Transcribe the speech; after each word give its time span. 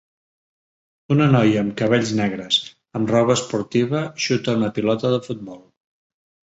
Una 1.15 1.27
noia 1.33 1.59
amb 1.65 1.75
cabells 1.83 2.15
negres 2.21 2.59
amb 3.01 3.15
roba 3.17 3.37
esportiva 3.41 4.05
xuta 4.27 4.61
una 4.63 4.75
pilota 4.81 5.15
de 5.19 5.25
futbol. 5.31 5.67